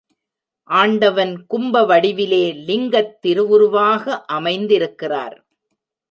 ஆண்டவன் 0.69 1.33
கும்பவடிவிலே 1.49 2.45
லிங்கத் 2.67 3.13
திருவுருவாக 3.19 4.25
அமைந்திருக்கிறார். 4.25 5.35